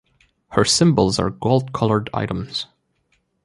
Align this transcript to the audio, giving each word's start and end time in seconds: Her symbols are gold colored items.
Her 0.53 0.65
symbols 0.65 1.19
are 1.19 1.29
gold 1.29 1.73
colored 1.73 2.09
items. 2.11 2.65